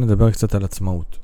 נדבר 0.00 0.30
קצת 0.30 0.54
על 0.54 0.64
עצמאות. 0.64 1.18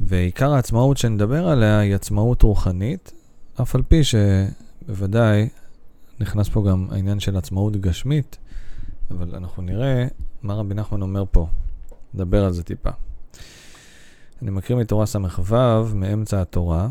ועיקר 0.00 0.52
העצמאות 0.52 0.96
שנדבר 0.96 1.48
עליה 1.48 1.78
היא 1.78 1.94
עצמאות 1.94 2.42
רוחנית, 2.42 3.12
אף 3.62 3.74
על 3.74 3.82
פי 3.82 4.00
שבוודאי 4.04 5.48
נכנס 6.20 6.48
פה 6.48 6.64
גם 6.68 6.86
העניין 6.90 7.20
של 7.20 7.36
עצמאות 7.36 7.76
גשמית, 7.76 8.38
אבל 9.10 9.34
אנחנו 9.34 9.62
נראה 9.62 10.06
מה 10.42 10.54
רבי 10.54 10.74
נחמן 10.74 11.02
אומר 11.02 11.24
פה. 11.30 11.46
נדבר 12.14 12.44
על 12.44 12.52
זה 12.52 12.62
טיפה. 12.62 12.90
אני 14.42 14.50
מקריא 14.50 14.78
מתורה 14.78 15.06
ס"ו, 15.06 15.84
מאמצע 15.94 16.42
התורה, 16.42 16.88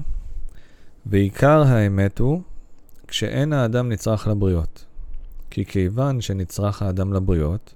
ועיקר 1.06 1.64
האמת 1.64 2.20
הוא 2.20 2.42
כשאין 3.08 3.54
האדם 3.54 3.90
נצרך 3.90 4.28
לבריות. 4.28 4.86
כי 5.50 5.66
כיוון 5.66 6.22
שנצרך 6.22 6.82
האדם 6.82 7.14
לבריות, 7.14 7.74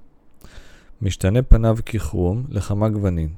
משתנה 1.02 1.42
פניו 1.42 1.78
ככרום 1.86 2.46
לכמה 2.50 2.90
גוונים. 2.90 3.30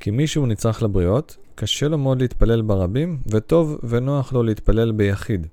כי 0.00 0.10
מי 0.10 0.26
שהוא 0.26 0.46
נצרך 0.46 0.82
לבריות, 0.82 1.36
קשה 1.54 1.88
לו 1.88 1.98
מאוד 1.98 2.22
להתפלל 2.22 2.62
ברבים, 2.62 3.18
וטוב 3.26 3.78
ונוח 3.82 4.32
לו 4.32 4.42
להתפלל 4.42 4.92
ביחיד. 4.92 5.46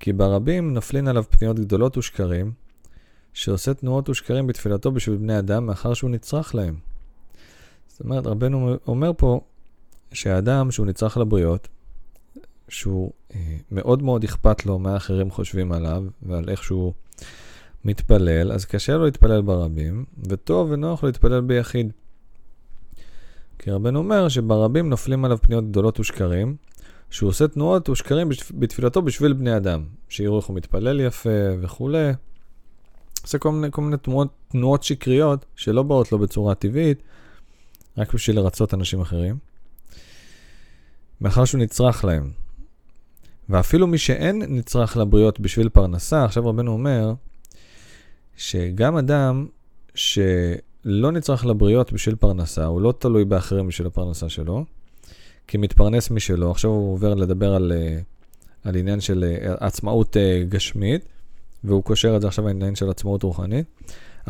כי 0.00 0.12
ברבים 0.12 0.74
נופלין 0.74 1.08
עליו 1.08 1.24
פניות 1.30 1.60
גדולות 1.60 1.96
ושקרים, 1.96 2.52
שעושה 3.32 3.74
תנועות 3.74 4.08
ושקרים 4.08 4.46
בתפילתו 4.46 4.92
בשביל 4.92 5.16
בני 5.16 5.38
אדם, 5.38 5.66
מאחר 5.66 5.94
שהוא 5.94 6.10
נצרך 6.10 6.54
להם. 6.54 6.76
זאת 7.88 8.00
אומרת, 8.00 8.26
רבנו 8.26 8.76
אומר 8.86 9.10
פה 9.16 9.40
שהאדם 10.12 10.70
שהוא 10.70 10.86
נצרך 10.86 11.16
לבריות, 11.16 11.68
שהוא 12.68 13.12
אה, 13.34 13.56
מאוד 13.72 14.02
מאוד 14.02 14.24
אכפת 14.24 14.66
לו 14.66 14.78
מה 14.78 14.96
אחרים 14.96 15.30
חושבים 15.30 15.72
עליו 15.72 16.04
ועל 16.22 16.48
איך 16.48 16.64
שהוא 16.64 16.92
מתפלל, 17.88 18.52
אז 18.52 18.64
קשה 18.64 18.96
לו 18.96 19.04
להתפלל 19.04 19.42
ברבים, 19.42 20.04
וטוב 20.28 20.70
ונוח 20.70 21.02
לו 21.02 21.06
להתפלל 21.06 21.40
ביחיד. 21.40 21.92
כי 23.58 23.70
רבנו 23.70 23.98
אומר 23.98 24.28
שברבים 24.28 24.88
נופלים 24.88 25.24
עליו 25.24 25.38
פניות 25.38 25.70
גדולות 25.70 26.00
ושקרים, 26.00 26.56
שהוא 27.10 27.28
עושה 27.28 27.48
תנועות 27.48 27.88
ושקרים 27.88 28.28
בתפילתו 28.54 29.02
בשביל 29.02 29.32
בני 29.32 29.56
אדם, 29.56 29.84
שיראו 30.08 30.38
איך 30.38 30.46
הוא 30.46 30.56
מתפלל 30.56 31.00
יפה 31.00 31.30
וכולי. 31.60 32.12
עושה 33.22 33.38
כל 33.38 33.52
מיני, 33.52 33.68
כל 33.70 33.82
מיני 33.82 33.96
תנועות, 33.96 34.28
תנועות 34.48 34.82
שקריות 34.82 35.44
שלא 35.56 35.82
באות 35.82 36.12
לו 36.12 36.18
בצורה 36.18 36.54
טבעית, 36.54 37.02
רק 37.98 38.14
בשביל 38.14 38.36
לרצות 38.36 38.74
אנשים 38.74 39.00
אחרים. 39.00 39.38
מאחר 41.20 41.44
שהוא 41.44 41.60
נצרך 41.60 42.04
להם. 42.04 42.30
ואפילו 43.48 43.86
מי 43.86 43.98
שאין 43.98 44.42
נצרך 44.48 44.96
לבריות 44.96 45.40
בשביל 45.40 45.68
פרנסה, 45.68 46.24
עכשיו 46.24 46.46
רבנו 46.46 46.72
אומר 46.72 47.14
שגם 48.38 48.96
אדם 48.96 49.46
שלא 49.94 51.12
נצרך 51.12 51.46
לבריות 51.46 51.92
בשביל 51.92 52.14
פרנסה, 52.14 52.64
הוא 52.64 52.80
לא 52.80 52.94
תלוי 52.98 53.24
באחרים 53.24 53.68
בשביל 53.68 53.86
הפרנסה 53.86 54.28
שלו, 54.28 54.64
כי 55.46 55.58
מתפרנס 55.58 56.10
משלו, 56.10 56.50
עכשיו 56.50 56.70
הוא 56.70 56.92
עובר 56.92 57.14
לדבר 57.14 57.54
על, 57.54 57.72
אה, 57.72 57.98
על 58.64 58.76
עניין 58.76 59.00
של 59.00 59.24
אה, 59.24 59.54
עצמאות 59.66 60.16
אה, 60.16 60.44
גשמית, 60.48 61.04
והוא 61.64 61.84
קושר 61.84 62.16
את 62.16 62.20
זה 62.20 62.28
עכשיו 62.28 62.46
לעניין 62.46 62.74
של 62.74 62.90
עצמאות 62.90 63.22
רוחנית. 63.22 63.66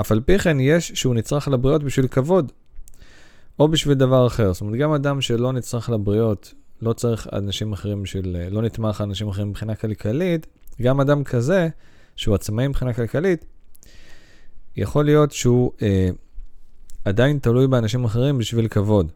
אף 0.01 0.13
על 0.13 0.21
פי 0.21 0.39
כן 0.39 0.61
יש 0.61 0.93
שהוא 0.95 1.15
נצרך 1.15 1.49
לבריות 1.49 1.83
בשביל 1.83 2.09
כבוד, 2.09 2.53
או 3.59 3.69
בשביל 3.69 3.95
דבר 3.95 4.27
אחר. 4.27 4.53
זאת 4.53 4.61
אומרת, 4.61 4.79
גם 4.79 4.93
אדם 4.93 5.21
שלא 5.21 5.53
נצרך 5.53 5.91
לבריות 5.91 6.55
לא 6.83 6.93
צריך 6.93 7.29
אנשים 7.33 7.73
אחרים 7.73 8.03
בשביל, 8.03 8.37
לא 8.51 8.63
נתמך 8.63 9.01
אנשים 9.01 9.29
אחרים 9.29 9.49
מבחינה 9.49 9.75
כלכלית, 9.75 10.47
גם 10.83 11.01
אדם 11.01 11.25
כזה, 11.25 11.69
שהוא 12.17 12.35
עצמאי 12.35 12.69
מבחינה 12.69 12.93
כלכלית, 12.93 13.45
יכול 14.79 15.05
להיות 15.05 15.33
שהוא 15.33 15.73
אה, 15.83 16.09
עדיין 17.05 17.39
תלוי 17.39 17.67
באנשים 17.67 18.05
אחרים 18.05 18.39
בשביל 18.39 18.69
כבוד. 18.69 19.13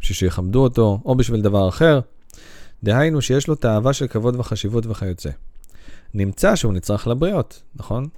בשביל 0.00 0.16
שיכבדו 0.16 0.62
אותו, 0.62 1.00
או 1.04 1.14
בשביל 1.14 1.40
דבר 1.40 1.68
אחר. 1.68 2.00
דהיינו 2.82 3.22
שיש 3.22 3.48
לו 3.48 3.54
תאווה 3.54 3.92
של 3.92 4.06
כבוד 4.06 4.36
וחשיבות 4.36 4.86
וכיוצא. 4.86 5.30
נמצא 6.14 6.56
שהוא 6.56 6.72
נצרך 6.72 7.06
לבריות, 7.06 7.62
נכון? 7.74 8.08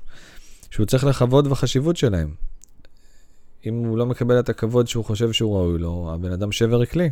שהוא 0.70 0.86
צריך 0.86 1.04
לכבוד 1.04 1.46
וחשיבות 1.46 1.96
שלהם. 1.96 2.34
אם 3.66 3.74
הוא 3.74 3.98
לא 3.98 4.06
מקבל 4.06 4.40
את 4.40 4.48
הכבוד 4.48 4.88
שהוא 4.88 5.04
חושב 5.04 5.32
שהוא 5.32 5.56
ראוי 5.56 5.78
לו, 5.78 6.10
הבן 6.14 6.32
אדם 6.32 6.52
שבר 6.52 6.84
כלי. 6.86 7.10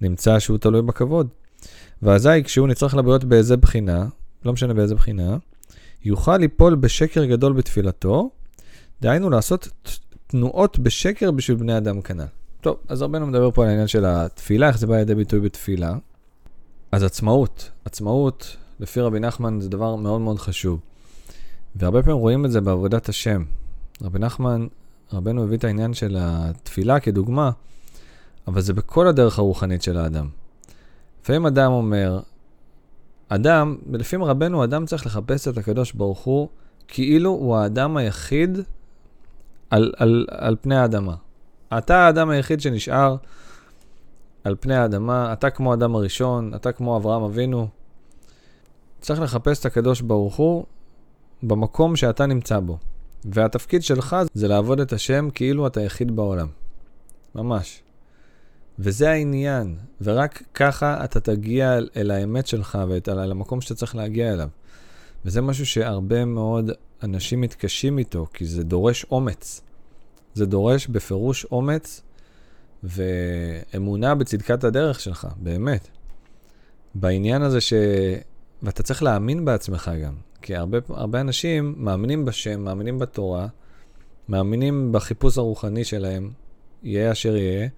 נמצא 0.00 0.38
שהוא 0.38 0.58
תלוי 0.58 0.82
בכבוד. 0.82 1.28
ואזי 2.02 2.42
כשהוא 2.44 2.68
נצטרך 2.68 2.94
לבריאות 2.94 3.24
באיזה 3.24 3.56
בחינה, 3.56 4.06
לא 4.44 4.52
משנה 4.52 4.74
באיזה 4.74 4.94
בחינה, 4.94 5.36
יוכל 6.04 6.36
ליפול 6.36 6.74
בשקר 6.74 7.24
גדול 7.24 7.52
בתפילתו, 7.52 8.30
דהיינו 9.00 9.30
לעשות 9.30 9.68
תנועות 10.26 10.78
בשקר 10.78 11.30
בשביל 11.30 11.56
בני 11.56 11.76
אדם 11.76 12.02
כנ"ל. 12.02 12.24
טוב, 12.60 12.76
אז 12.88 13.02
רבנו 13.02 13.26
מדבר 13.26 13.50
פה 13.50 13.62
על 13.62 13.68
העניין 13.68 13.86
של 13.86 14.04
התפילה, 14.04 14.68
איך 14.68 14.78
זה 14.78 14.86
בא 14.86 14.96
לידי 14.96 15.14
ביטוי 15.14 15.40
בתפילה. 15.40 15.96
אז 16.92 17.02
עצמאות, 17.02 17.70
עצמאות, 17.84 18.56
לפי 18.80 19.00
רבי 19.00 19.20
נחמן 19.20 19.60
זה 19.60 19.68
דבר 19.68 19.96
מאוד 19.96 20.20
מאוד 20.20 20.38
חשוב. 20.38 20.80
והרבה 21.76 22.02
פעמים 22.02 22.18
רואים 22.18 22.44
את 22.44 22.50
זה 22.50 22.60
בעבודת 22.60 23.08
השם. 23.08 23.44
רבי 24.02 24.18
נחמן, 24.18 24.66
רבנו 25.12 25.42
הביא 25.42 25.58
את 25.58 25.64
העניין 25.64 25.94
של 25.94 26.16
התפילה 26.20 27.00
כדוגמה, 27.00 27.50
אבל 28.48 28.60
זה 28.60 28.72
בכל 28.72 29.06
הדרך 29.06 29.38
הרוחנית 29.38 29.82
של 29.82 29.98
האדם. 29.98 30.28
לפעמים 31.22 31.46
אדם 31.46 31.72
אומר, 31.72 32.20
אדם, 33.28 33.76
לפי 33.92 34.16
רבנו, 34.16 34.64
אדם 34.64 34.86
צריך 34.86 35.06
לחפש 35.06 35.48
את 35.48 35.58
הקדוש 35.58 35.92
ברוך 35.92 36.20
הוא 36.20 36.48
כאילו 36.88 37.30
הוא 37.30 37.56
האדם 37.56 37.96
היחיד 37.96 38.58
על, 39.70 39.92
על, 39.96 40.26
על 40.30 40.56
פני 40.60 40.76
האדמה. 40.76 41.14
אתה 41.78 41.96
האדם 41.96 42.30
היחיד 42.30 42.60
שנשאר 42.60 43.16
על 44.44 44.56
פני 44.60 44.74
האדמה, 44.76 45.32
אתה 45.32 45.50
כמו 45.50 45.70
האדם 45.70 45.94
הראשון, 45.94 46.54
אתה 46.54 46.72
כמו 46.72 46.96
אברהם 46.96 47.22
אבינו. 47.22 47.68
צריך 49.00 49.20
לחפש 49.20 49.60
את 49.60 49.66
הקדוש 49.66 50.00
ברוך 50.00 50.36
הוא 50.36 50.64
במקום 51.42 51.96
שאתה 51.96 52.26
נמצא 52.26 52.60
בו. 52.60 52.78
והתפקיד 53.24 53.82
שלך 53.82 54.16
זה 54.34 54.48
לעבוד 54.48 54.80
את 54.80 54.92
השם 54.92 55.28
כאילו 55.34 55.66
אתה 55.66 55.80
יחיד 55.80 56.16
בעולם. 56.16 56.46
ממש. 57.34 57.82
וזה 58.78 59.10
העניין, 59.10 59.76
ורק 60.00 60.42
ככה 60.54 61.04
אתה 61.04 61.20
תגיע 61.20 61.78
אל 61.96 62.10
האמת 62.10 62.46
שלך 62.46 62.78
ואל 62.88 63.30
המקום 63.30 63.60
שאתה 63.60 63.74
צריך 63.74 63.96
להגיע 63.96 64.32
אליו. 64.32 64.48
וזה 65.24 65.42
משהו 65.42 65.66
שהרבה 65.66 66.24
מאוד 66.24 66.70
אנשים 67.02 67.40
מתקשים 67.40 67.98
איתו, 67.98 68.26
כי 68.32 68.44
זה 68.44 68.64
דורש 68.64 69.06
אומץ. 69.10 69.60
זה 70.34 70.46
דורש 70.46 70.86
בפירוש 70.86 71.44
אומץ 71.44 72.02
ואמונה 72.84 74.14
בצדקת 74.14 74.64
הדרך 74.64 75.00
שלך, 75.00 75.26
באמת. 75.36 75.88
בעניין 76.94 77.42
הזה 77.42 77.60
ש... 77.60 77.72
ואתה 78.62 78.82
צריך 78.82 79.02
להאמין 79.02 79.44
בעצמך 79.44 79.90
גם, 80.04 80.14
כי 80.42 80.56
הרבה, 80.56 80.78
הרבה 80.88 81.20
אנשים 81.20 81.74
מאמינים 81.76 82.24
בשם, 82.24 82.60
מאמינים 82.60 82.98
בתורה, 82.98 83.46
מאמינים 84.28 84.92
בחיפוש 84.92 85.38
הרוחני 85.38 85.84
שלהם, 85.84 86.30
יהיה 86.82 87.12
אשר 87.12 87.36
יהיה, 87.36 87.68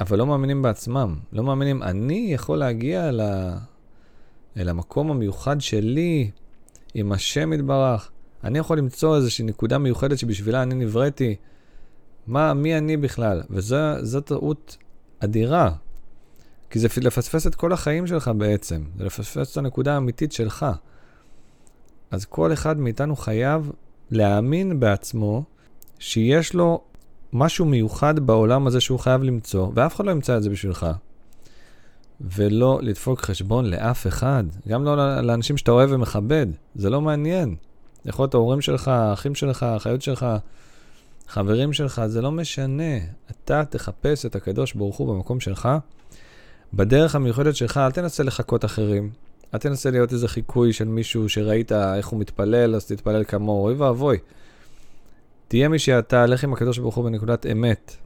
אבל 0.00 0.18
לא 0.18 0.26
מאמינים 0.26 0.62
בעצמם. 0.62 1.18
לא 1.32 1.44
מאמינים, 1.44 1.82
אני 1.82 2.30
יכול 2.34 2.58
להגיע 2.58 3.08
אל, 3.08 3.20
ה... 3.20 3.58
אל 4.56 4.68
המקום 4.68 5.10
המיוחד 5.10 5.60
שלי 5.60 6.30
עם 6.94 7.12
השם 7.12 7.52
יתברך. 7.52 8.10
אני 8.44 8.58
יכול 8.58 8.78
למצוא 8.78 9.16
איזושהי 9.16 9.44
נקודה 9.44 9.78
מיוחדת 9.78 10.18
שבשבילה 10.18 10.62
אני 10.62 10.74
נבראתי. 10.74 11.36
מה, 12.26 12.54
מי 12.54 12.78
אני 12.78 12.96
בכלל? 12.96 13.42
וזו 13.50 14.20
טעות 14.20 14.76
אדירה. 15.18 15.70
כי 16.70 16.78
זה 16.78 16.88
לפספס 17.02 17.46
את 17.46 17.54
כל 17.54 17.72
החיים 17.72 18.06
שלך 18.06 18.30
בעצם. 18.36 18.82
זה 18.98 19.04
לפספס 19.04 19.52
את 19.52 19.56
הנקודה 19.56 19.94
האמיתית 19.94 20.32
שלך. 20.32 20.66
אז 22.10 22.24
כל 22.24 22.52
אחד 22.52 22.78
מאיתנו 22.78 23.16
חייב 23.16 23.70
להאמין 24.10 24.80
בעצמו 24.80 25.44
שיש 25.98 26.54
לו 26.54 26.80
משהו 27.32 27.64
מיוחד 27.64 28.18
בעולם 28.18 28.66
הזה 28.66 28.80
שהוא 28.80 28.98
חייב 28.98 29.22
למצוא, 29.22 29.68
ואף 29.74 29.96
אחד 29.96 30.04
לא 30.04 30.10
ימצא 30.10 30.36
את 30.36 30.42
זה 30.42 30.50
בשבילך. 30.50 30.86
ולא 32.20 32.78
לדפוק 32.82 33.20
חשבון 33.20 33.64
לאף 33.64 34.06
אחד, 34.06 34.44
גם 34.68 34.84
לא 34.84 35.20
לאנשים 35.20 35.56
שאתה 35.56 35.70
אוהב 35.70 35.92
ומכבד, 35.92 36.46
זה 36.74 36.90
לא 36.90 37.00
מעניין. 37.00 37.56
יכול 38.04 38.22
להיות 38.22 38.34
ההורים 38.34 38.60
שלך, 38.60 38.88
האחים 38.88 39.34
שלך, 39.34 39.62
האחיות 39.62 40.02
שלך, 40.02 40.26
חברים 41.28 41.72
שלך, 41.72 42.02
זה 42.06 42.22
לא 42.22 42.30
משנה. 42.30 42.98
אתה 43.30 43.64
תחפש 43.64 44.26
את 44.26 44.36
הקדוש 44.36 44.72
ברוך 44.72 44.96
הוא 44.96 45.14
במקום 45.14 45.40
שלך, 45.40 45.68
בדרך 46.74 47.14
המיוחדת 47.14 47.56
שלך, 47.56 47.76
אל 47.76 47.90
תנסה 47.90 48.22
לחקות 48.22 48.64
אחרים. 48.64 49.10
אל 49.54 49.58
תנסה 49.58 49.90
להיות 49.90 50.12
איזה 50.12 50.28
חיקוי 50.28 50.72
של 50.72 50.88
מישהו 50.88 51.28
שראית 51.28 51.72
איך 51.72 52.06
הוא 52.06 52.20
מתפלל, 52.20 52.74
אז 52.74 52.86
תתפלל 52.86 53.24
כמוהו, 53.24 53.64
אוי 53.64 53.74
ואבוי. 53.74 54.18
תהיה 55.50 55.68
מי 55.68 55.78
שאתה, 55.78 56.26
לך 56.26 56.44
עם 56.44 56.52
הקדוש 56.52 56.78
ברוך 56.78 56.94
הוא 56.94 57.04
בנקודת 57.04 57.46
אמת. 57.46 57.96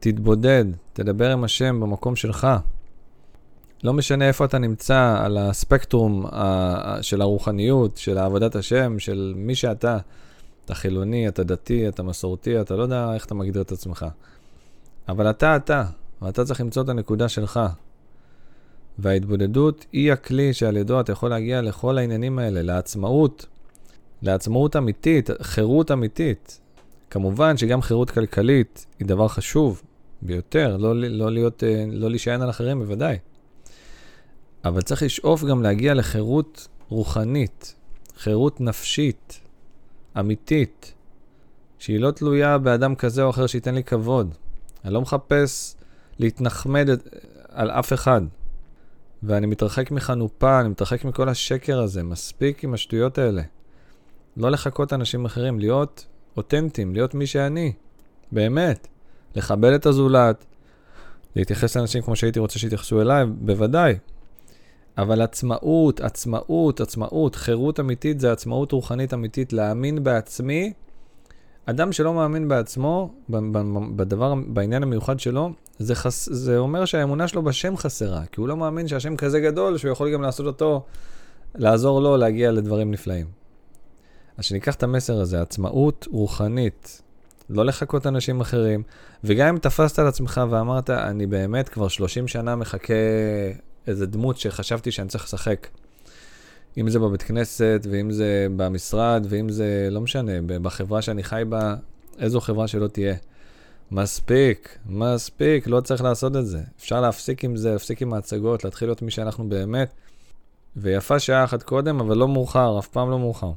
תתבודד, 0.00 0.64
תדבר 0.92 1.30
עם 1.30 1.44
השם 1.44 1.80
במקום 1.80 2.16
שלך. 2.16 2.46
לא 3.84 3.92
משנה 3.92 4.28
איפה 4.28 4.44
אתה 4.44 4.58
נמצא 4.58 5.16
על 5.18 5.38
הספקטרום 5.38 6.26
של 7.02 7.20
הרוחניות, 7.20 7.96
של 7.96 8.18
עבודת 8.18 8.56
השם, 8.56 8.98
של 8.98 9.32
מי 9.36 9.54
שאתה. 9.54 9.98
אתה 10.64 10.74
חילוני, 10.74 11.28
אתה 11.28 11.44
דתי, 11.44 11.88
אתה 11.88 12.02
מסורתי, 12.02 12.60
אתה 12.60 12.76
לא 12.76 12.82
יודע 12.82 13.14
איך 13.14 13.24
אתה 13.24 13.34
מגדיר 13.34 13.62
את 13.62 13.72
עצמך. 13.72 14.06
אבל 15.08 15.30
אתה 15.30 15.56
אתה, 15.56 15.84
ואתה 16.22 16.44
צריך 16.44 16.60
למצוא 16.60 16.82
את 16.82 16.88
הנקודה 16.88 17.28
שלך. 17.28 17.60
וההתבודדות 18.98 19.86
היא 19.92 20.12
הכלי 20.12 20.52
שעל 20.52 20.76
ידו 20.76 21.00
אתה 21.00 21.12
יכול 21.12 21.30
להגיע 21.30 21.62
לכל 21.62 21.98
העניינים 21.98 22.38
האלה, 22.38 22.62
לעצמאות, 22.62 23.46
לעצמאות 24.22 24.76
אמיתית, 24.76 25.30
חירות 25.42 25.90
אמיתית. 25.90 26.60
כמובן 27.10 27.56
שגם 27.56 27.82
חירות 27.82 28.10
כלכלית 28.10 28.86
היא 28.98 29.08
דבר 29.08 29.28
חשוב 29.28 29.82
ביותר, 30.22 30.76
לא, 30.76 30.96
לא, 30.96 31.30
להיות, 31.30 31.64
אה, 31.64 31.84
לא 31.92 32.10
להישען 32.10 32.42
על 32.42 32.50
אחרים 32.50 32.78
בוודאי. 32.78 33.18
אבל 34.64 34.82
צריך 34.82 35.02
לשאוף 35.02 35.44
גם 35.44 35.62
להגיע 35.62 35.94
לחירות 35.94 36.68
רוחנית, 36.88 37.74
חירות 38.16 38.60
נפשית, 38.60 39.40
אמיתית, 40.18 40.94
שהיא 41.78 42.00
לא 42.00 42.10
תלויה 42.10 42.58
באדם 42.58 42.94
כזה 42.94 43.22
או 43.22 43.30
אחר 43.30 43.46
שייתן 43.46 43.74
לי 43.74 43.84
כבוד. 43.84 44.34
אני 44.84 44.94
לא 44.94 45.00
מחפש 45.00 45.76
להתנחמד 46.18 46.88
על 47.48 47.70
אף 47.70 47.92
אחד. 47.92 48.20
ואני 49.22 49.46
מתרחק 49.46 49.90
מחנופה, 49.90 50.60
אני 50.60 50.68
מתרחק 50.68 51.04
מכל 51.04 51.28
השקר 51.28 51.80
הזה, 51.80 52.02
מספיק 52.02 52.64
עם 52.64 52.74
השטויות 52.74 53.18
האלה. 53.18 53.42
לא 54.36 54.50
לחכות 54.50 54.92
אנשים 54.92 55.24
אחרים, 55.24 55.58
להיות 55.58 56.06
אותנטיים, 56.36 56.94
להיות 56.94 57.14
מי 57.14 57.26
שאני, 57.26 57.72
באמת. 58.32 58.88
לכבד 59.36 59.72
את 59.72 59.86
הזולת, 59.86 60.44
להתייחס 61.36 61.76
לאנשים 61.76 62.02
כמו 62.02 62.16
שהייתי 62.16 62.38
רוצה 62.38 62.58
שיתייחסו 62.58 63.00
אליי, 63.00 63.26
בוודאי. 63.26 63.94
אבל 64.98 65.22
עצמאות, 65.22 66.00
עצמאות, 66.00 66.80
עצמאות, 66.80 67.34
חירות 67.34 67.80
אמיתית 67.80 68.20
זה 68.20 68.32
עצמאות 68.32 68.72
רוחנית 68.72 69.14
אמיתית, 69.14 69.52
להאמין 69.52 70.04
בעצמי. 70.04 70.72
אדם 71.66 71.92
שלא 71.92 72.14
מאמין 72.14 72.48
בעצמו, 72.48 73.14
בדבר, 73.96 74.34
בעניין 74.46 74.82
המיוחד 74.82 75.20
שלו, 75.20 75.50
זה, 75.78 75.94
חס, 75.94 76.28
זה 76.32 76.58
אומר 76.58 76.84
שהאמונה 76.84 77.28
שלו 77.28 77.42
בשם 77.42 77.76
חסרה, 77.76 78.22
כי 78.32 78.40
הוא 78.40 78.48
לא 78.48 78.56
מאמין 78.56 78.88
שהשם 78.88 79.16
כזה 79.16 79.40
גדול, 79.40 79.78
שהוא 79.78 79.90
יכול 79.90 80.12
גם 80.12 80.22
לעשות 80.22 80.46
אותו, 80.46 80.82
לעזור 81.54 82.00
לו 82.00 82.16
להגיע 82.16 82.52
לדברים 82.52 82.90
נפלאים. 82.90 83.43
אז 84.38 84.44
שניקח 84.44 84.74
את 84.74 84.82
המסר 84.82 85.20
הזה, 85.20 85.42
עצמאות 85.42 86.08
רוחנית, 86.12 87.02
לא 87.50 87.64
לחכות 87.64 88.06
אנשים 88.06 88.40
אחרים, 88.40 88.82
וגם 89.24 89.48
אם 89.48 89.58
תפסת 89.58 89.98
על 89.98 90.06
עצמך 90.06 90.40
ואמרת, 90.50 90.90
אני 90.90 91.26
באמת 91.26 91.68
כבר 91.68 91.88
30 91.88 92.28
שנה 92.28 92.56
מחכה 92.56 92.94
איזה 93.86 94.06
דמות 94.06 94.38
שחשבתי 94.38 94.90
שאני 94.90 95.08
צריך 95.08 95.24
לשחק. 95.24 95.68
אם 96.78 96.90
זה 96.90 96.98
בבית 96.98 97.22
כנסת, 97.22 97.86
ואם 97.90 98.10
זה 98.10 98.46
במשרד, 98.56 99.26
ואם 99.28 99.48
זה, 99.48 99.88
לא 99.90 100.00
משנה, 100.00 100.32
בחברה 100.46 101.02
שאני 101.02 101.22
חי 101.22 101.42
בה, 101.48 101.74
איזו 102.18 102.40
חברה 102.40 102.68
שלא 102.68 102.88
תהיה. 102.88 103.14
מספיק, 103.90 104.78
מספיק, 104.86 105.66
לא 105.66 105.80
צריך 105.80 106.02
לעשות 106.02 106.36
את 106.36 106.46
זה. 106.46 106.60
אפשר 106.78 107.00
להפסיק 107.00 107.44
עם 107.44 107.56
זה, 107.56 107.72
להפסיק 107.72 108.02
עם 108.02 108.14
ההצגות, 108.14 108.64
להתחיל 108.64 108.88
להיות 108.88 109.02
מי 109.02 109.10
שאנחנו 109.10 109.48
באמת. 109.48 109.90
ויפה 110.76 111.18
שעה 111.18 111.44
אחת 111.44 111.62
קודם, 111.62 112.00
אבל 112.00 112.16
לא 112.16 112.28
מאוחר, 112.28 112.78
אף 112.78 112.88
פעם 112.88 113.10
לא 113.10 113.18
מאוחר. 113.18 113.52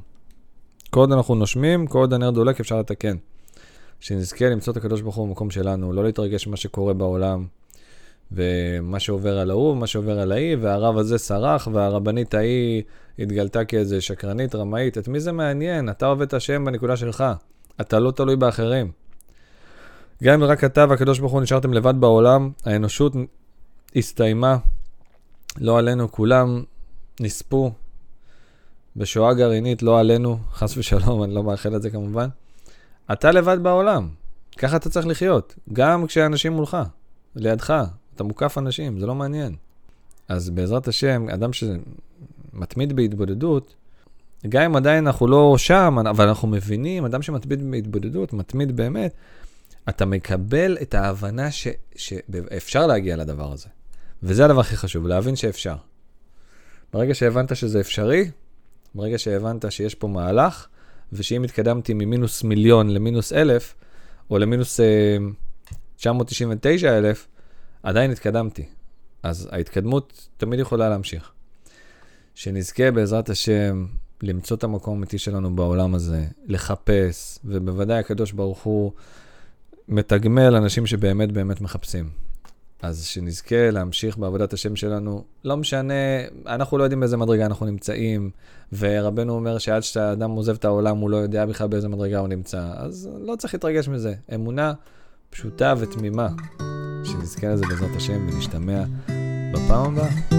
כל 0.90 1.00
עוד 1.00 1.12
אנחנו 1.12 1.34
נושמים, 1.34 1.86
כל 1.86 1.98
עוד 1.98 2.12
הנר 2.12 2.30
דולק 2.30 2.60
אפשר 2.60 2.78
לתקן. 2.78 3.16
שנזכה 4.00 4.48
למצוא 4.48 4.72
את 4.72 4.76
הקדוש 4.76 5.00
ברוך 5.00 5.16
הוא 5.16 5.28
במקום 5.28 5.50
שלנו, 5.50 5.92
לא 5.92 6.04
להתרגש 6.04 6.46
ממה 6.46 6.56
שקורה 6.56 6.94
בעולם, 6.94 7.46
ומה 8.32 9.00
שעובר 9.00 9.38
על 9.38 9.50
ההוא, 9.50 9.76
מה 9.76 9.86
שעובר 9.86 10.20
על 10.20 10.32
ההיא, 10.32 10.56
והרב 10.60 10.98
הזה 10.98 11.18
סרח, 11.18 11.68
והרבנית 11.72 12.34
ההיא 12.34 12.82
התגלתה 13.18 13.64
כאיזה 13.64 14.00
שקרנית, 14.00 14.54
רמאית. 14.54 14.98
את 14.98 15.08
מי 15.08 15.20
זה 15.20 15.32
מעניין? 15.32 15.88
אתה 15.88 16.06
עובד 16.06 16.26
את 16.26 16.34
השם 16.34 16.64
בנקודה 16.64 16.96
שלך. 16.96 17.24
אתה 17.80 17.98
לא 17.98 18.10
תלוי 18.10 18.36
באחרים. 18.36 18.90
גם 20.22 20.42
אם 20.42 20.48
רק 20.48 20.64
אתה 20.64 20.86
והקדוש 20.88 21.18
ברוך 21.18 21.32
הוא 21.32 21.40
נשארתם 21.40 21.72
לבד 21.72 21.94
בעולם, 22.00 22.50
האנושות 22.64 23.12
הסתיימה, 23.96 24.56
לא 25.58 25.78
עלינו, 25.78 26.12
כולם 26.12 26.62
נספו 27.20 27.72
בשואה 28.98 29.34
גרעינית, 29.34 29.82
לא 29.82 30.00
עלינו, 30.00 30.38
חס 30.52 30.76
ושלום, 30.76 31.22
אני 31.22 31.34
לא 31.34 31.44
מאחל 31.44 31.76
את 31.76 31.82
זה 31.82 31.90
כמובן. 31.90 32.28
אתה 33.12 33.30
לבד 33.30 33.58
בעולם, 33.62 34.08
ככה 34.56 34.76
אתה 34.76 34.90
צריך 34.90 35.06
לחיות, 35.06 35.54
גם 35.72 36.06
כשאנשים 36.06 36.52
מולך, 36.52 36.76
לידך, 37.34 37.84
אתה 38.14 38.24
מוקף 38.24 38.58
אנשים, 38.58 39.00
זה 39.00 39.06
לא 39.06 39.14
מעניין. 39.14 39.56
אז 40.28 40.50
בעזרת 40.50 40.88
השם, 40.88 41.26
אדם 41.34 41.50
שמתמיד 41.52 42.96
בהתבודדות, 42.96 43.74
גם 44.48 44.62
אם 44.62 44.76
עדיין 44.76 45.06
אנחנו 45.06 45.26
לא 45.26 45.54
שם, 45.58 45.98
אבל 46.10 46.28
אנחנו 46.28 46.48
מבינים, 46.48 47.04
אדם 47.04 47.22
שמתמיד 47.22 47.70
בהתבודדות, 47.70 48.32
מתמיד 48.32 48.76
באמת, 48.76 49.14
אתה 49.88 50.06
מקבל 50.06 50.76
את 50.82 50.94
ההבנה 50.94 51.50
ש, 51.50 51.68
שאפשר 51.96 52.86
להגיע 52.86 53.16
לדבר 53.16 53.52
הזה. 53.52 53.68
וזה 54.22 54.44
הדבר 54.44 54.60
הכי 54.60 54.76
חשוב, 54.76 55.06
להבין 55.06 55.36
שאפשר. 55.36 55.76
ברגע 56.92 57.14
שהבנת 57.14 57.56
שזה 57.56 57.80
אפשרי, 57.80 58.30
ברגע 58.94 59.18
שהבנת 59.18 59.72
שיש 59.72 59.94
פה 59.94 60.08
מהלך, 60.08 60.66
ושאם 61.12 61.44
התקדמתי 61.44 61.94
ממינוס 61.94 62.44
מיליון 62.44 62.90
למינוס 62.90 63.32
אלף, 63.32 63.74
או 64.30 64.38
למינוס 64.38 64.80
אה, 64.80 65.16
999 65.96 66.98
אלף, 66.98 67.26
עדיין 67.82 68.10
התקדמתי. 68.10 68.64
אז 69.22 69.48
ההתקדמות 69.52 70.28
תמיד 70.36 70.60
יכולה 70.60 70.88
להמשיך. 70.88 71.32
שנזכה 72.34 72.90
בעזרת 72.90 73.28
השם 73.28 73.86
למצוא 74.22 74.56
את 74.56 74.64
המקום 74.64 74.94
האמיתי 74.94 75.18
שלנו 75.18 75.56
בעולם 75.56 75.94
הזה, 75.94 76.24
לחפש, 76.46 77.38
ובוודאי 77.44 77.98
הקדוש 77.98 78.32
ברוך 78.32 78.62
הוא 78.62 78.92
מתגמל 79.88 80.54
אנשים 80.54 80.86
שבאמת 80.86 81.32
באמת 81.32 81.60
מחפשים. 81.60 82.10
אז 82.82 83.04
שנזכה 83.04 83.70
להמשיך 83.70 84.18
בעבודת 84.18 84.52
השם 84.52 84.76
שלנו, 84.76 85.24
לא 85.44 85.56
משנה, 85.56 85.94
אנחנו 86.46 86.78
לא 86.78 86.82
יודעים 86.82 87.00
באיזה 87.00 87.16
מדרגה 87.16 87.46
אנחנו 87.46 87.66
נמצאים, 87.66 88.30
ורבנו 88.78 89.34
אומר 89.34 89.58
שעד 89.58 89.82
שהאדם 89.82 90.30
עוזב 90.30 90.54
את 90.54 90.64
העולם 90.64 90.98
הוא 90.98 91.10
לא 91.10 91.16
יודע 91.16 91.46
בכלל 91.46 91.68
באיזה 91.68 91.88
מדרגה 91.88 92.18
הוא 92.18 92.28
נמצא, 92.28 92.70
אז 92.76 93.10
לא 93.20 93.36
צריך 93.36 93.54
להתרגש 93.54 93.88
מזה. 93.88 94.14
אמונה 94.34 94.72
פשוטה 95.30 95.74
ותמימה. 95.78 96.28
שנזכה 97.04 97.48
לזה 97.48 97.64
בעזרת 97.66 97.96
השם 97.96 98.28
ונשתמע 98.28 98.84
בפעם 99.52 99.98
הבאה. 99.98 100.37